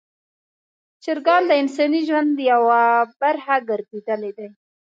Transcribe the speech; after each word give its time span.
چرګان 1.03 1.41
د 1.47 1.51
انساني 1.61 2.01
ژوند 2.07 2.31
یوه 2.51 2.81
برخه 3.21 3.55
ګرځېدلي 3.69 4.31
دي. 4.37 4.47